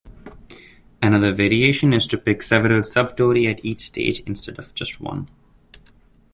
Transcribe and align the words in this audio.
Another 0.99 1.31
variation 1.31 1.93
is 1.93 2.07
to 2.07 2.17
pick 2.17 2.41
several 2.41 2.81
subtori 2.81 3.45
at 3.47 3.63
each 3.63 3.81
stage 3.81 4.21
instead 4.21 4.57
of 4.57 4.73
just 4.73 4.99
one. 4.99 5.27